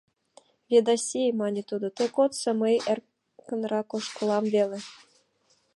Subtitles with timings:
[0.71, 4.79] —Ведаси,— мане тудо,— те кодса, мый эркынрак ошкылам веле.